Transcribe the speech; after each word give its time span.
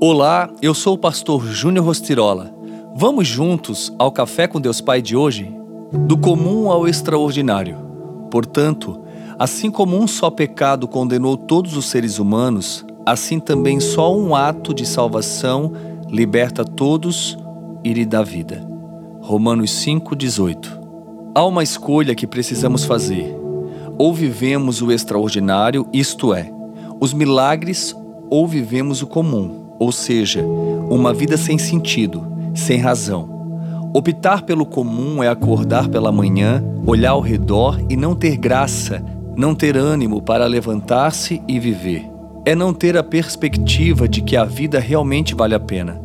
Olá, 0.00 0.50
eu 0.60 0.74
sou 0.74 0.94
o 0.94 0.98
pastor 0.98 1.46
Júnior 1.46 1.86
Rostirola. 1.86 2.52
Vamos 2.96 3.28
juntos 3.28 3.94
ao 3.96 4.10
Café 4.10 4.48
com 4.48 4.60
Deus 4.60 4.80
Pai 4.80 5.00
de 5.00 5.16
hoje? 5.16 5.54
Do 5.92 6.18
comum 6.18 6.68
ao 6.68 6.88
extraordinário. 6.88 7.78
Portanto, 8.28 9.00
assim 9.38 9.70
como 9.70 9.96
um 9.96 10.06
só 10.06 10.30
pecado 10.30 10.88
condenou 10.88 11.36
todos 11.36 11.76
os 11.76 11.86
seres 11.86 12.18
humanos, 12.18 12.84
assim 13.06 13.38
também 13.38 13.78
só 13.78 14.14
um 14.14 14.34
ato 14.34 14.74
de 14.74 14.84
salvação 14.84 15.72
liberta 16.08 16.64
todos 16.64 17.38
e 17.84 17.92
lhe 17.92 18.04
dá 18.04 18.22
vida. 18.22 18.66
Romanos 19.20 19.70
5,18 19.70 20.80
Há 21.34 21.46
uma 21.46 21.62
escolha 21.62 22.16
que 22.16 22.26
precisamos 22.26 22.84
fazer. 22.84 23.34
Ou 23.96 24.12
vivemos 24.12 24.82
o 24.82 24.90
extraordinário, 24.90 25.86
isto 25.92 26.34
é, 26.34 26.52
os 27.00 27.14
milagres, 27.14 27.94
ou 28.28 28.46
vivemos 28.46 29.00
o 29.00 29.06
comum 29.06 29.63
ou 29.78 29.92
seja, 29.92 30.44
uma 30.44 31.12
vida 31.12 31.36
sem 31.36 31.58
sentido, 31.58 32.26
sem 32.54 32.78
razão. 32.78 33.34
Optar 33.92 34.42
pelo 34.42 34.66
comum 34.66 35.22
é 35.22 35.28
acordar 35.28 35.88
pela 35.88 36.10
manhã, 36.10 36.64
olhar 36.86 37.10
ao 37.10 37.20
redor 37.20 37.80
e 37.88 37.96
não 37.96 38.14
ter 38.14 38.36
graça, 38.36 39.04
não 39.36 39.54
ter 39.54 39.76
ânimo 39.76 40.20
para 40.20 40.46
levantar-se 40.46 41.40
e 41.46 41.60
viver. 41.60 42.10
É 42.44 42.54
não 42.54 42.74
ter 42.74 42.96
a 42.96 43.02
perspectiva 43.02 44.08
de 44.08 44.20
que 44.20 44.36
a 44.36 44.44
vida 44.44 44.78
realmente 44.80 45.34
vale 45.34 45.54
a 45.54 45.60
pena. 45.60 46.00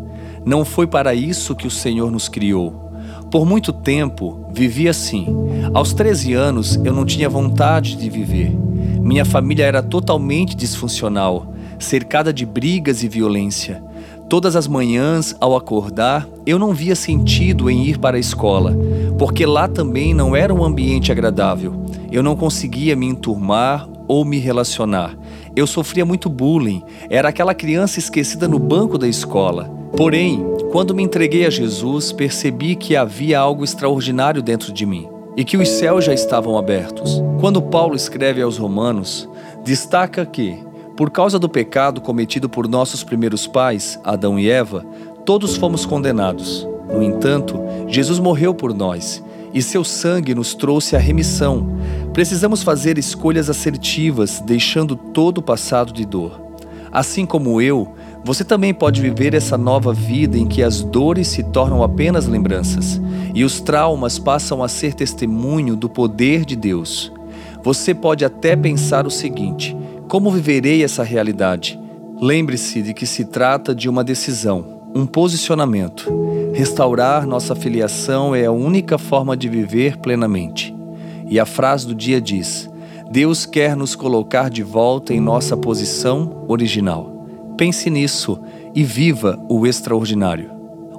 Não 0.45 0.63
foi 0.63 0.87
para 0.87 1.13
isso 1.13 1.55
que 1.55 1.67
o 1.67 1.71
Senhor 1.71 2.11
nos 2.11 2.29
criou. 2.29 2.91
Por 3.31 3.45
muito 3.45 3.73
tempo 3.73 4.47
vivi 4.51 4.87
assim. 4.87 5.27
Aos 5.73 5.93
13 5.93 6.33
anos 6.33 6.79
eu 6.83 6.93
não 6.93 7.05
tinha 7.05 7.29
vontade 7.29 7.95
de 7.95 8.09
viver. 8.09 8.55
Minha 9.01 9.25
família 9.25 9.65
era 9.65 9.83
totalmente 9.83 10.55
disfuncional 10.55 11.53
cercada 11.79 12.33
de 12.33 12.45
brigas 12.45 13.03
e 13.03 13.07
violência. 13.07 13.81
Todas 14.29 14.55
as 14.55 14.67
manhãs, 14.67 15.35
ao 15.39 15.55
acordar, 15.55 16.27
eu 16.45 16.59
não 16.59 16.73
via 16.73 16.95
sentido 16.95 17.69
em 17.69 17.85
ir 17.85 17.97
para 17.97 18.17
a 18.17 18.19
escola, 18.19 18.77
porque 19.17 19.45
lá 19.45 19.67
também 19.67 20.13
não 20.13 20.35
era 20.35 20.53
um 20.53 20.63
ambiente 20.63 21.11
agradável. 21.11 21.73
Eu 22.11 22.21
não 22.21 22.35
conseguia 22.35 22.95
me 22.95 23.07
enturmar 23.07 23.89
ou 24.07 24.23
me 24.23 24.37
relacionar. 24.37 25.17
Eu 25.55 25.65
sofria 25.65 26.05
muito 26.05 26.29
bullying, 26.29 26.83
era 27.09 27.29
aquela 27.29 27.55
criança 27.55 27.97
esquecida 27.97 28.47
no 28.47 28.59
banco 28.59 28.97
da 28.97 29.07
escola. 29.07 29.69
Porém, 29.97 30.45
quando 30.71 30.93
me 30.93 31.01
entreguei 31.01 31.45
a 31.45 31.49
Jesus, 31.49 32.11
percebi 32.11 32.75
que 32.75 32.95
havia 32.95 33.39
algo 33.39 33.63
extraordinário 33.63 34.43
dentro 34.43 34.71
de 34.71 34.85
mim 34.85 35.07
e 35.35 35.43
que 35.43 35.57
os 35.57 35.67
céus 35.67 36.05
já 36.05 36.13
estavam 36.13 36.57
abertos. 36.57 37.21
Quando 37.39 37.61
Paulo 37.61 37.95
escreve 37.95 38.41
aos 38.41 38.57
Romanos, 38.57 39.27
destaca 39.63 40.25
que 40.25 40.59
por 40.99 41.09
causa 41.09 41.39
do 41.39 41.47
pecado 41.47 42.01
cometido 42.01 42.49
por 42.49 42.67
nossos 42.67 43.05
primeiros 43.05 43.47
pais, 43.47 43.97
Adão 44.03 44.37
e 44.37 44.49
Eva, 44.49 44.85
todos 45.25 45.55
fomos 45.55 45.85
condenados. 45.85 46.67
No 46.93 47.01
entanto, 47.01 47.57
Jesus 47.87 48.19
morreu 48.19 48.53
por 48.53 48.73
nós 48.73 49.23
e 49.53 49.61
seu 49.61 49.85
sangue 49.85 50.35
nos 50.35 50.53
trouxe 50.53 50.97
a 50.97 50.99
remissão. 50.99 51.79
Precisamos 52.11 52.63
fazer 52.63 52.97
escolhas 52.97 53.49
assertivas, 53.49 54.41
deixando 54.41 54.93
todo 54.93 55.37
o 55.37 55.41
passado 55.41 55.93
de 55.93 56.03
dor. 56.03 56.37
Assim 56.91 57.25
como 57.25 57.61
eu, 57.61 57.93
você 58.21 58.43
também 58.43 58.73
pode 58.73 58.99
viver 58.99 59.33
essa 59.33 59.57
nova 59.57 59.93
vida 59.93 60.37
em 60.37 60.47
que 60.47 60.61
as 60.61 60.83
dores 60.83 61.29
se 61.29 61.43
tornam 61.43 61.81
apenas 61.81 62.27
lembranças 62.27 62.99
e 63.33 63.45
os 63.45 63.61
traumas 63.61 64.19
passam 64.19 64.61
a 64.61 64.67
ser 64.67 64.93
testemunho 64.93 65.77
do 65.77 65.87
poder 65.87 66.43
de 66.43 66.57
Deus. 66.57 67.09
Você 67.63 67.95
pode 67.95 68.25
até 68.25 68.53
pensar 68.53 69.07
o 69.07 69.11
seguinte: 69.11 69.78
como 70.09 70.31
viverei 70.31 70.83
essa 70.83 71.03
realidade? 71.03 71.79
Lembre-se 72.19 72.81
de 72.81 72.95
que 72.95 73.05
se 73.05 73.25
trata 73.25 73.75
de 73.75 73.87
uma 73.87 74.03
decisão, 74.03 74.81
um 74.93 75.05
posicionamento. 75.05 76.11
Restaurar 76.51 77.27
nossa 77.27 77.55
filiação 77.55 78.33
é 78.33 78.45
a 78.45 78.51
única 78.51 78.97
forma 78.97 79.37
de 79.37 79.47
viver 79.47 79.97
plenamente. 79.97 80.75
E 81.29 81.39
a 81.39 81.45
frase 81.45 81.85
do 81.85 81.93
dia 81.93 82.19
diz: 82.19 82.67
Deus 83.11 83.45
quer 83.45 83.75
nos 83.75 83.95
colocar 83.95 84.49
de 84.49 84.63
volta 84.63 85.13
em 85.13 85.19
nossa 85.19 85.55
posição 85.55 86.43
original. 86.47 87.27
Pense 87.55 87.87
nisso 87.91 88.39
e 88.73 88.83
viva 88.83 89.39
o 89.47 89.67
extraordinário. 89.67 90.49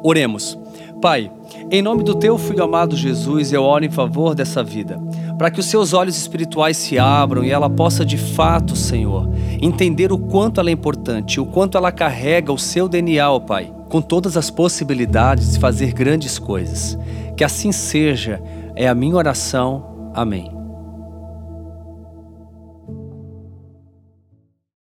Oremos. 0.05 0.57
Pai, 1.01 1.33
em 1.71 1.81
nome 1.81 2.05
do 2.05 2.15
teu 2.15 2.37
filho 2.37 2.63
amado 2.63 2.95
Jesus, 2.95 3.55
eu 3.55 3.63
oro 3.63 3.85
em 3.85 3.91
favor 3.91 4.35
dessa 4.35 4.63
vida, 4.63 5.01
para 5.39 5.51
que 5.51 5.59
os 5.59 5.65
seus 5.65 5.95
olhos 5.95 6.19
espirituais 6.19 6.77
se 6.77 6.99
abram 6.99 7.43
e 7.43 7.51
ela 7.51 7.71
possa 7.71 8.05
de 8.05 8.19
fato, 8.19 8.77
Senhor, 8.77 9.27
entender 9.63 10.13
o 10.13 10.19
quanto 10.19 10.61
ela 10.61 10.69
é 10.69 10.73
importante, 10.73 11.41
o 11.41 11.47
quanto 11.47 11.79
ela 11.79 11.91
carrega 11.91 12.53
o 12.53 12.59
seu 12.59 12.87
DNA, 12.87 13.31
ó 13.31 13.41
Pai, 13.41 13.73
com 13.89 14.03
todas 14.03 14.37
as 14.37 14.51
possibilidades 14.51 15.55
de 15.55 15.59
fazer 15.59 15.95
grandes 15.95 16.39
coisas. 16.39 16.99
Que 17.35 17.45
assim 17.45 17.73
seja, 17.73 18.43
é 18.77 18.87
a 18.87 18.95
minha 18.95 19.17
oração. 19.17 20.13
Amém. 20.15 20.60